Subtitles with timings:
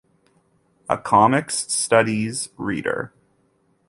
[0.89, 3.13] A Comics Studies Reader.